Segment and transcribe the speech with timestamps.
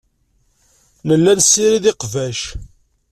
[1.07, 2.41] Nella nessirid iqbac.